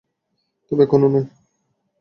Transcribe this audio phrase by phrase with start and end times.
[0.65, 1.27] তবে এখনো নয়।